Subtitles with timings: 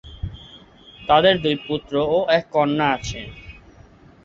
[0.99, 3.21] তাদের দুই পুত্র ও এক কন্যা আছে।